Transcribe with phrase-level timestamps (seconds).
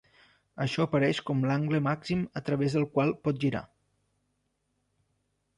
[0.63, 3.65] Això apareix com l'angle màxim a través del qual pot girar.